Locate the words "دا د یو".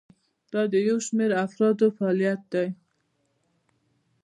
0.51-0.97